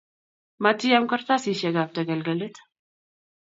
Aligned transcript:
matiyam 0.63 1.05
kartasisiekab 1.11 1.89
tekelkelit 1.95 2.57